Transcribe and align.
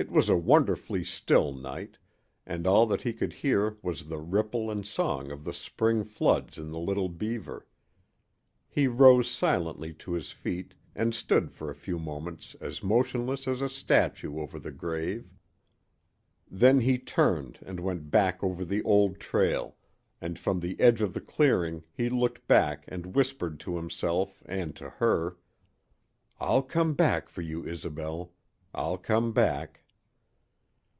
It 0.00 0.12
was 0.12 0.28
a 0.28 0.36
wonderfully 0.36 1.02
still 1.02 1.52
night, 1.52 1.98
and 2.46 2.68
all 2.68 2.86
that 2.86 3.02
he 3.02 3.12
could 3.12 3.32
hear 3.32 3.78
was 3.82 4.04
the 4.04 4.20
ripple 4.20 4.70
and 4.70 4.86
song 4.86 5.32
of 5.32 5.42
the 5.42 5.52
spring 5.52 6.04
floods 6.04 6.56
in 6.56 6.70
the 6.70 6.78
Little 6.78 7.08
Beaver. 7.08 7.66
He 8.68 8.86
rose 8.86 9.28
silently 9.28 9.92
to 9.94 10.12
his 10.12 10.30
feet 10.30 10.74
and 10.94 11.12
stood 11.12 11.50
for 11.50 11.68
a 11.68 11.74
few 11.74 11.98
moments 11.98 12.54
as 12.60 12.80
motionless 12.80 13.48
as 13.48 13.60
a 13.60 13.68
statue 13.68 14.38
over 14.38 14.60
the 14.60 14.70
grave. 14.70 15.32
Then 16.48 16.78
he 16.82 16.96
turned 16.98 17.58
and 17.66 17.80
went 17.80 18.08
back 18.08 18.40
over 18.44 18.64
the 18.64 18.84
old 18.84 19.18
trail, 19.18 19.74
and 20.20 20.38
from 20.38 20.60
the 20.60 20.78
edge 20.78 21.00
of 21.00 21.12
the 21.12 21.20
clearing 21.20 21.82
he 21.92 22.08
looked 22.08 22.46
back 22.46 22.84
and 22.86 23.16
whispered 23.16 23.58
to 23.58 23.74
himself 23.74 24.44
and 24.46 24.76
to 24.76 24.90
her: 24.90 25.38
"I'll 26.38 26.62
come 26.62 26.94
back 26.94 27.28
for 27.28 27.42
you, 27.42 27.64
Isobel. 27.66 28.32
I'll 28.72 28.96
come 28.96 29.32
back." 29.32 29.82